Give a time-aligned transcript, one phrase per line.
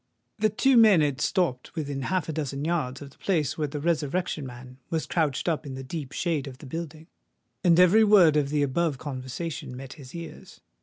[0.39, 3.79] The two men had stopped within half a dozen yards of the place where the
[3.79, 7.05] Resurrection Man was crouched up in the deep shade of the building;
[7.63, 10.59] and every word of the above conversation met his ears.